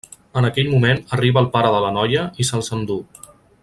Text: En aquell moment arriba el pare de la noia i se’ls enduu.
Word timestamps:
En 0.39 0.47
aquell 0.47 0.69
moment 0.71 1.03
arriba 1.17 1.43
el 1.45 1.51
pare 1.57 1.71
de 1.77 1.85
la 1.87 1.93
noia 2.01 2.27
i 2.45 2.51
se’ls 2.51 2.75
enduu. 2.79 3.27